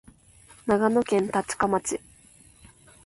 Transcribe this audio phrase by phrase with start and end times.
[0.65, 1.99] 長野県立科町